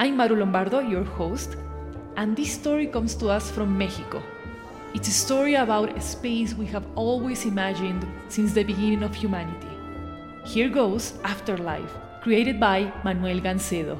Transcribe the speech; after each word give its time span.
I'm 0.00 0.16
Maru 0.16 0.36
Lombardo, 0.36 0.78
your 0.78 1.02
host, 1.02 1.56
and 2.16 2.36
this 2.36 2.52
story 2.52 2.86
comes 2.86 3.16
to 3.16 3.30
us 3.30 3.50
from 3.50 3.76
Mexico. 3.76 4.22
It's 4.94 5.08
a 5.08 5.10
story 5.10 5.56
about 5.56 5.96
a 5.96 6.00
space 6.00 6.54
we 6.54 6.66
have 6.66 6.86
always 6.94 7.44
imagined 7.44 8.06
since 8.28 8.52
the 8.52 8.62
beginning 8.62 9.02
of 9.02 9.12
humanity. 9.12 9.66
Here 10.44 10.68
goes 10.68 11.14
Afterlife, 11.24 11.92
created 12.22 12.60
by 12.60 12.92
Manuel 13.02 13.40
Gancedo. 13.40 13.98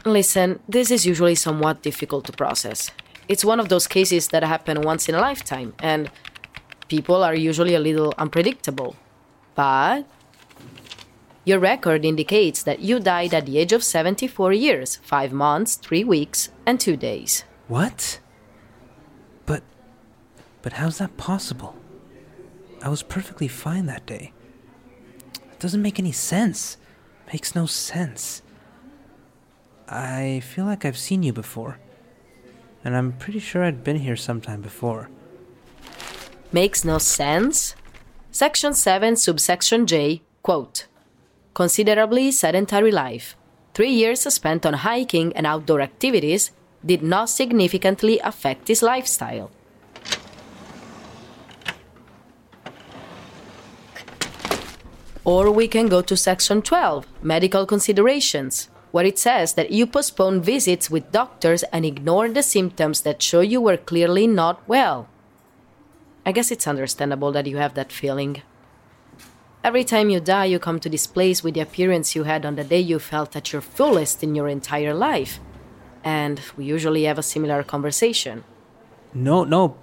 Listen, 0.07 0.61
this 0.67 0.91
is 0.91 1.05
usually 1.05 1.35
somewhat 1.35 1.83
difficult 1.83 2.25
to 2.25 2.33
process. 2.33 2.91
It's 3.29 3.45
one 3.45 3.61
of 3.61 3.69
those 3.69 3.87
cases 3.87 4.29
that 4.29 4.43
happen 4.43 4.81
once 4.81 5.11
in 5.11 5.15
a 5.15 5.21
lifetime, 5.21 5.75
and 5.79 6.11
people 6.89 7.23
are 7.23 7.35
usually 7.35 7.75
a 7.75 7.81
little 7.81 8.15
unpredictable. 8.17 8.97
But 9.55 10.07
your 11.45 11.59
record 11.59 12.05
indicates 12.05 12.63
that 12.63 12.81
you 12.81 12.99
died 12.99 13.35
at 13.35 13.47
the 13.47 13.59
age 13.59 13.73
of 13.73 13.85
74 13.85 14.53
years, 14.53 14.97
5 15.03 15.33
months, 15.33 15.77
3 15.77 16.05
weeks, 16.05 16.49
and 16.65 16.81
2 16.81 16.97
days. 16.97 17.45
What? 17.69 18.21
But. 19.45 19.63
But 20.63 20.75
how's 20.75 20.99
that 20.99 21.17
possible? 21.17 21.77
I 22.83 22.89
was 22.89 23.03
perfectly 23.03 23.49
fine 23.49 23.87
that 23.87 24.07
day. 24.07 24.33
It 25.53 25.59
doesn't 25.59 25.83
make 25.83 25.99
any 25.99 26.13
sense. 26.13 26.79
Makes 27.33 27.55
no 27.55 27.67
sense. 27.67 28.43
I 29.89 30.41
feel 30.41 30.65
like 30.65 30.85
I've 30.85 30.99
seen 30.99 31.23
you 31.23 31.33
before. 31.33 31.79
And 32.85 32.97
I'm 32.97 33.13
pretty 33.13 33.39
sure 33.39 33.65
I'd 33.65 33.85
been 33.85 34.01
here 34.01 34.17
sometime 34.17 34.61
before. 34.61 35.09
Makes 36.53 36.85
no 36.85 36.99
sense? 36.99 37.75
Section 38.31 38.75
7, 38.75 39.17
subsection 39.17 39.87
J, 39.87 40.23
quote 40.43 40.87
considerably 41.55 42.31
sedentary 42.31 42.91
life. 42.91 43.37
Three 43.73 43.91
years 43.91 44.21
spent 44.33 44.67
on 44.67 44.75
hiking 44.75 45.33
and 45.35 45.47
outdoor 45.47 45.81
activities 45.81 46.51
did 46.85 47.03
not 47.03 47.31
significantly 47.31 48.21
affect 48.21 48.69
his 48.69 48.83
lifestyle. 48.83 49.51
Or 55.25 55.51
we 55.51 55.69
can 55.69 55.89
go 55.89 56.03
to 56.03 56.17
section 56.17 56.61
12, 56.61 57.07
medical 57.23 57.65
considerations, 57.65 58.69
where 58.91 59.07
it 59.07 59.19
says 59.19 59.55
that 59.55 59.71
you 59.71 59.87
postpone 59.87 60.43
visits 60.43 60.91
with 60.91 61.11
doctors 61.13 61.63
and 61.73 61.87
ignore 61.87 62.29
the 62.29 62.43
symptoms 62.43 63.01
that 63.03 63.23
show 63.23 63.41
you 63.41 63.61
were 63.61 63.79
clearly 63.79 64.27
not 64.27 64.61
well. 64.69 65.09
I 66.27 66.33
guess 66.33 66.51
it's 66.51 66.69
understandable 66.69 67.33
that 67.33 67.47
you 67.47 67.57
have 67.57 67.75
that 67.75 67.91
feeling. 67.91 68.43
Every 69.65 69.83
time 69.83 70.11
you 70.11 70.21
die, 70.21 70.45
you 70.45 70.59
come 70.59 70.79
to 70.81 70.91
this 70.91 71.07
place 71.07 71.43
with 71.43 71.55
the 71.55 71.61
appearance 71.61 72.15
you 72.15 72.25
had 72.25 72.45
on 72.45 72.57
the 72.57 72.65
day 72.65 72.81
you 72.81 72.99
felt 72.99 73.35
at 73.35 73.51
your 73.51 73.63
fullest 73.63 74.23
in 74.23 74.35
your 74.35 74.47
entire 74.47 74.93
life. 74.93 75.41
And 76.05 76.43
we 76.55 76.67
usually 76.67 77.05
have 77.05 77.19
a 77.19 77.23
similar 77.23 77.63
conversation. 77.63 78.45
No, 79.15 79.43
no. 79.43 79.79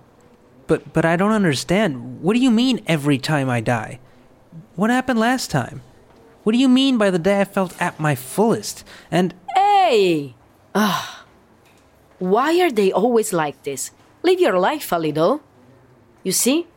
But 0.67 0.93
but 0.93 1.03
I 1.03 1.15
don't 1.15 1.31
understand. 1.31 2.21
What 2.21 2.33
do 2.33 2.39
you 2.39 2.51
mean 2.51 2.83
every 2.85 3.17
time 3.17 3.49
I 3.49 3.59
die? 3.59 3.99
What 4.75 4.91
happened 4.91 5.17
last 5.17 5.49
time? 5.49 5.81
What 6.43 6.53
do 6.53 6.59
you 6.59 6.69
mean 6.69 6.99
by 6.99 7.09
the 7.09 7.17
day 7.17 7.41
I 7.41 7.45
felt 7.45 7.73
at 7.81 7.99
my 7.99 8.13
fullest? 8.13 8.85
And 9.09 9.33
Hey! 9.55 10.35
Ah. 10.75 11.25
Why 12.19 12.61
are 12.61 12.69
they 12.69 12.91
always 12.91 13.33
like 13.33 13.63
this? 13.63 13.89
Live 14.21 14.39
your 14.39 14.59
life 14.59 14.91
a 14.91 14.99
little. 14.99 15.41
You 16.21 16.31
see, 16.31 16.67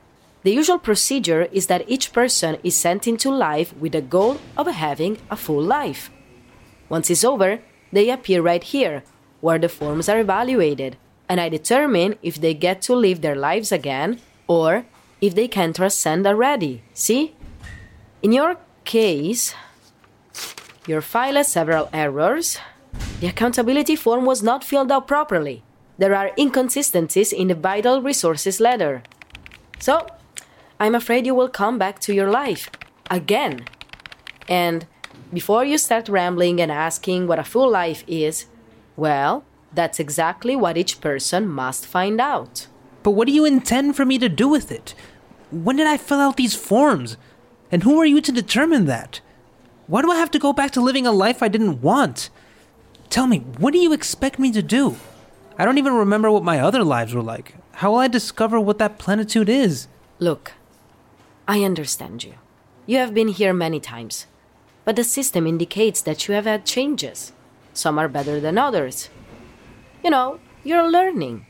the 0.45 0.53
usual 0.53 0.79
procedure 0.79 1.49
is 1.53 1.67
that 1.69 1.89
each 1.89 2.13
person 2.13 2.59
is 2.63 2.77
sent 2.77 3.09
into 3.09 3.31
life 3.31 3.75
with 3.77 3.93
the 3.93 4.03
goal 4.03 4.39
of 4.59 4.67
having 4.67 5.17
a 5.31 5.37
full 5.37 5.63
life. 5.63 6.11
Once 6.91 7.09
it's 7.11 7.25
over, 7.25 7.61
they 7.93 8.11
appear 8.11 8.43
right 8.43 8.63
here, 8.63 9.03
where 9.41 9.59
the 9.59 9.71
forms 9.71 10.07
are 10.07 10.21
evaluated, 10.21 10.99
and 11.31 11.41
I 11.41 11.49
determine 11.49 12.19
if 12.23 12.39
they 12.39 12.53
get 12.53 12.83
to 12.83 12.95
live 12.95 13.23
their 13.23 13.35
lives 13.35 13.73
again 13.73 14.21
or 14.47 14.85
if 15.23 15.35
they 15.35 15.49
can 15.49 15.73
transcend 15.73 16.27
already. 16.27 16.83
See? 16.93 17.35
In 18.23 18.33
your 18.33 18.59
case, 18.85 19.55
your 20.87 21.01
file 21.01 21.37
has 21.37 21.49
several 21.49 21.89
errors. 21.91 22.59
The 23.21 23.29
accountability 23.29 23.97
form 23.97 24.27
was 24.27 24.43
not 24.43 24.63
filled 24.63 24.93
out 24.93 25.09
properly. 25.09 25.63
There 25.97 26.15
are 26.15 26.33
inconsistencies 26.37 27.33
in 27.33 27.49
the 27.49 27.55
vital 27.55 28.03
resources 28.03 28.61
letter. 28.61 29.03
So, 29.79 30.07
I'm 30.85 30.95
afraid 30.95 31.25
you 31.25 31.35
will 31.35 31.49
come 31.49 31.79
back 31.79 31.99
to 32.01 32.13
your 32.13 32.29
life. 32.29 32.69
Again. 33.11 33.65
And 34.51 34.87
before 35.33 35.65
you 35.65 35.79
start 35.79 36.11
rambling 36.11 36.61
and 36.61 36.71
asking 36.71 37.27
what 37.27 37.39
a 37.39 37.43
full 37.43 37.71
life 37.71 38.05
is, 38.07 38.45
well, 38.95 39.47
that's 39.73 39.99
exactly 39.99 40.55
what 40.55 40.77
each 40.77 41.01
person 41.01 41.49
must 41.49 41.87
find 41.87 42.21
out. 42.21 42.67
But 43.03 43.13
what 43.13 43.29
do 43.29 43.33
you 43.33 43.47
intend 43.47 43.97
for 43.97 44.05
me 44.05 44.19
to 44.19 44.29
do 44.29 44.47
with 44.47 44.71
it? 44.71 44.95
When 45.51 45.77
did 45.77 45.87
I 45.87 45.97
fill 45.97 46.21
out 46.21 46.37
these 46.37 46.55
forms? 46.55 47.17
And 47.73 47.83
who 47.83 47.99
are 47.99 48.05
you 48.05 48.21
to 48.21 48.31
determine 48.31 48.85
that? 48.85 49.23
Why 49.87 50.03
do 50.03 50.11
I 50.11 50.17
have 50.17 50.31
to 50.33 50.39
go 50.39 50.53
back 50.53 50.73
to 50.73 50.83
living 50.83 51.07
a 51.07 51.13
life 51.13 51.43
I 51.43 51.49
didn't 51.49 51.81
want? 51.81 52.29
Tell 53.09 53.27
me, 53.27 53.39
what 53.57 53.73
do 53.73 53.79
you 53.79 53.95
expect 53.95 54.39
me 54.39 54.53
to 54.53 54.61
do? 54.61 54.97
I 55.57 55.65
don't 55.65 55.79
even 55.79 55.95
remember 55.95 56.31
what 56.31 56.45
my 56.45 56.61
other 56.61 56.85
lives 56.85 57.15
were 57.15 57.23
like. 57.23 57.55
How 57.77 57.93
will 57.93 58.01
I 58.01 58.09
discover 58.09 58.61
what 58.61 58.77
that 58.77 58.99
plenitude 58.99 59.49
is? 59.49 59.89
Look, 60.19 60.53
I 61.47 61.63
understand 61.63 62.25
you. 62.25 62.35
You 62.87 62.99
have 62.99 63.13
been 63.13 63.29
here 63.29 63.53
many 63.53 63.79
times, 63.79 64.27
but 64.85 64.97
the 64.97 65.05
system 65.05 65.47
indicates 65.47 66.01
that 66.03 66.27
you 66.27 66.35
have 66.35 66.47
had 66.47 66.65
changes. 66.65 67.33
Some 67.75 67.99
are 67.99 68.09
better 68.09 68.41
than 68.41 68.57
others. 68.57 69.11
You 70.03 70.11
know, 70.11 70.41
you're 70.63 70.91
learning. 70.91 71.45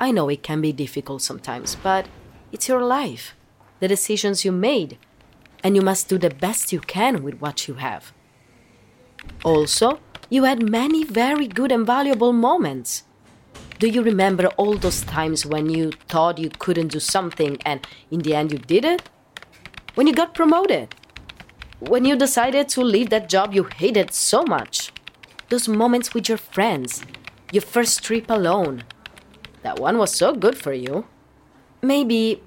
I 0.00 0.10
know 0.10 0.28
it 0.28 0.42
can 0.42 0.60
be 0.60 0.72
difficult 0.72 1.22
sometimes, 1.22 1.76
but 1.76 2.06
it's 2.50 2.68
your 2.68 2.82
life, 2.82 3.36
the 3.78 3.86
decisions 3.86 4.44
you 4.44 4.50
made, 4.50 4.98
and 5.62 5.76
you 5.76 5.82
must 5.82 6.08
do 6.08 6.18
the 6.18 6.30
best 6.30 6.72
you 6.72 6.80
can 6.80 7.22
with 7.22 7.40
what 7.40 7.68
you 7.68 7.74
have. 7.74 8.12
Also, 9.44 10.00
you 10.28 10.44
had 10.44 10.68
many 10.68 11.04
very 11.04 11.46
good 11.46 11.70
and 11.70 11.86
valuable 11.86 12.32
moments. 12.32 13.04
Do 13.78 13.86
you 13.86 14.02
remember 14.02 14.46
all 14.56 14.76
those 14.76 15.02
times 15.02 15.46
when 15.46 15.68
you 15.70 15.92
thought 16.08 16.38
you 16.38 16.50
couldn't 16.58 16.88
do 16.88 17.00
something 17.00 17.58
and 17.64 17.86
in 18.10 18.20
the 18.20 18.34
end 18.34 18.50
you 18.50 18.58
did 18.58 18.84
it? 18.84 19.02
When 19.94 20.06
you 20.06 20.12
got 20.12 20.34
promoted? 20.34 20.94
When 21.80 22.04
you 22.04 22.14
decided 22.16 22.68
to 22.70 22.82
leave 22.82 23.10
that 23.10 23.28
job 23.28 23.52
you 23.54 23.64
hated 23.64 24.12
so 24.12 24.44
much? 24.44 24.92
Those 25.48 25.66
moments 25.66 26.14
with 26.14 26.28
your 26.28 26.38
friends, 26.38 27.02
your 27.50 27.62
first 27.62 28.04
trip 28.04 28.30
alone. 28.30 28.84
That 29.62 29.80
one 29.80 29.98
was 29.98 30.14
so 30.14 30.32
good 30.32 30.56
for 30.56 30.72
you. 30.72 31.06
Maybe 31.82 32.42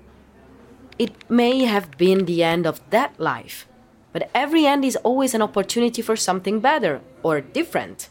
it 0.98 1.30
may 1.30 1.66
have 1.66 1.98
been 1.98 2.26
the 2.26 2.44
end 2.44 2.66
of 2.66 2.80
that 2.92 3.20
life, 3.20 3.68
but 4.14 4.30
every 4.34 4.66
end 4.66 4.86
is 4.86 4.96
always 4.98 5.34
an 5.34 5.42
opportunity 5.42 6.02
for 6.02 6.16
something 6.16 6.60
better 6.62 7.02
or 7.24 7.42
different. 7.42 8.08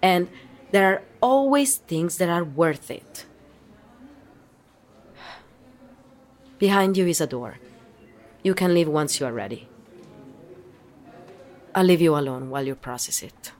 And 0.00 0.28
there 0.70 0.92
are 0.92 1.02
always 1.20 1.76
things 1.76 2.18
that 2.18 2.28
are 2.28 2.44
worth 2.44 2.90
it. 2.90 3.24
Behind 6.58 6.96
you 6.96 7.08
is 7.08 7.20
a 7.20 7.26
door. 7.26 7.58
You 8.42 8.54
can 8.54 8.72
leave 8.74 8.88
once 8.88 9.20
you 9.20 9.26
are 9.26 9.32
ready. 9.32 9.68
I'll 11.74 11.84
leave 11.84 12.00
you 12.00 12.16
alone 12.16 12.50
while 12.50 12.66
you 12.66 12.74
process 12.74 13.22
it. 13.22 13.52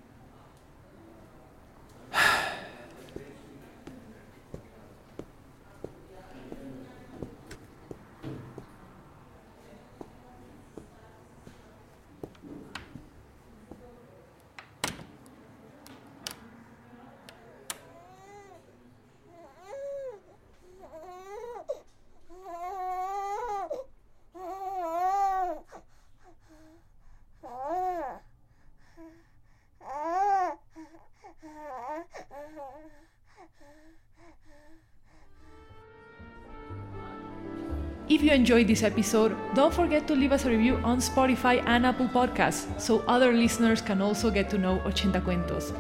If 38.11 38.25
you 38.25 38.33
enjoyed 38.33 38.67
this 38.67 38.83
episode, 38.83 39.37
don't 39.55 39.73
forget 39.73 40.09
to 40.09 40.17
leave 40.17 40.33
us 40.33 40.45
a 40.45 40.51
review 40.51 40.81
on 40.83 40.99
Spotify 40.99 41.63
and 41.65 41.87
Apple 41.87 42.09
Podcasts 42.09 42.67
so 42.81 43.05
other 43.07 43.33
listeners 43.33 43.81
can 43.81 44.03
also 44.03 44.33
get 44.33 44.51
to 44.51 44.59
know 44.59 44.81
Ochenta 44.85 45.23
Cuentos. 45.23 45.73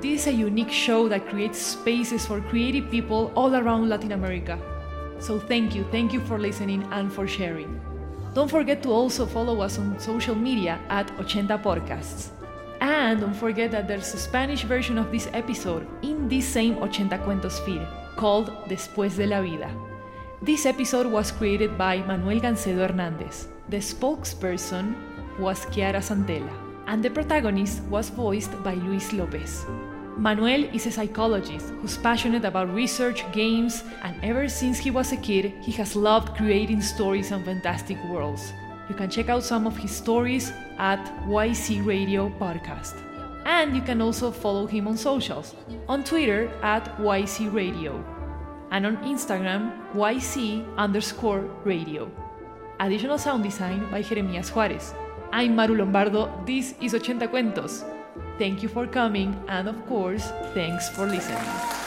This 0.00 0.20
is 0.20 0.26
a 0.28 0.32
unique 0.32 0.70
show 0.70 1.08
that 1.08 1.28
creates 1.28 1.58
spaces 1.58 2.24
for 2.24 2.40
creative 2.40 2.88
people 2.92 3.32
all 3.34 3.56
around 3.56 3.88
Latin 3.88 4.12
America. 4.12 4.56
So 5.18 5.40
thank 5.40 5.74
you, 5.74 5.84
thank 5.90 6.12
you 6.12 6.20
for 6.26 6.38
listening 6.38 6.86
and 6.92 7.12
for 7.12 7.26
sharing. 7.26 7.80
Don't 8.34 8.48
forget 8.48 8.80
to 8.84 8.92
also 8.92 9.26
follow 9.26 9.60
us 9.60 9.80
on 9.80 9.98
social 9.98 10.36
media 10.36 10.78
at 10.90 11.08
Ochenta 11.18 11.60
Podcasts. 11.60 12.30
And 12.80 13.20
don't 13.20 13.34
forget 13.34 13.72
that 13.72 13.88
there's 13.88 14.14
a 14.14 14.18
Spanish 14.18 14.62
version 14.62 14.96
of 14.96 15.10
this 15.10 15.28
episode 15.32 15.88
in 16.02 16.28
this 16.28 16.46
same 16.46 16.76
Ochenta 16.76 17.18
Cuentos 17.18 17.58
feed 17.66 17.84
called 18.14 18.46
Después 18.68 19.16
de 19.16 19.26
la 19.26 19.42
Vida. 19.42 19.87
This 20.40 20.66
episode 20.66 21.08
was 21.08 21.32
created 21.32 21.76
by 21.76 21.98
Manuel 22.06 22.38
Gancedo 22.38 22.86
Hernandez. 22.86 23.48
The 23.70 23.78
spokesperson 23.78 24.94
was 25.40 25.66
Chiara 25.72 25.98
Santella, 25.98 26.52
and 26.86 27.02
the 27.02 27.10
protagonist 27.10 27.82
was 27.90 28.08
voiced 28.08 28.54
by 28.62 28.74
Luis 28.74 29.10
López. 29.10 29.66
Manuel 30.16 30.62
is 30.72 30.86
a 30.86 30.92
psychologist 30.92 31.70
who's 31.80 31.98
passionate 31.98 32.44
about 32.44 32.72
research, 32.72 33.24
games, 33.32 33.82
and 34.04 34.14
ever 34.22 34.48
since 34.48 34.78
he 34.78 34.92
was 34.92 35.10
a 35.10 35.16
kid, 35.16 35.54
he 35.60 35.72
has 35.72 35.96
loved 35.96 36.36
creating 36.36 36.82
stories 36.82 37.32
and 37.32 37.44
fantastic 37.44 37.98
worlds. 38.04 38.52
You 38.88 38.94
can 38.94 39.10
check 39.10 39.28
out 39.28 39.42
some 39.42 39.66
of 39.66 39.76
his 39.76 39.90
stories 39.90 40.52
at 40.78 41.04
YZ 41.26 41.84
Radio 41.84 42.28
Podcast. 42.38 42.94
And 43.44 43.74
you 43.74 43.82
can 43.82 44.00
also 44.00 44.30
follow 44.30 44.66
him 44.66 44.86
on 44.86 44.96
socials 44.96 45.56
on 45.88 46.04
Twitter 46.04 46.48
at 46.62 46.96
YZ 46.98 47.52
Radio 47.52 48.04
and 48.70 48.86
on 48.86 48.96
Instagram 48.98 49.72
YZ 49.94 50.64
underscore 50.76 51.44
radio. 51.64 52.10
Additional 52.80 53.18
sound 53.18 53.42
design 53.42 53.90
by 53.90 54.02
Jeremías 54.02 54.50
Juárez. 54.50 54.94
I'm 55.32 55.56
Maru 55.56 55.76
Lombardo, 55.76 56.30
this 56.46 56.74
is 56.80 56.94
Ochenta 56.94 57.28
Cuentos. 57.28 57.84
Thank 58.38 58.62
you 58.62 58.68
for 58.68 58.86
coming, 58.86 59.34
and 59.48 59.68
of 59.68 59.76
course, 59.86 60.30
thanks 60.54 60.88
for 60.90 61.06
listening. 61.06 61.77